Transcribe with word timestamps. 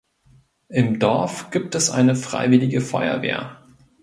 Im 0.69 0.97
Dorf 0.97 1.51
gibt 1.51 1.75
es 1.75 1.91
eine 1.91 2.15
freiwillige 2.15 2.81
Feuerwehr. 2.81 3.61